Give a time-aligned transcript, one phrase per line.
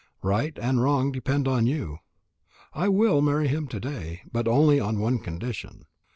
[0.23, 1.99] Right and wrong depend on you.
[2.73, 5.85] I will marry him to day, but only on one condition.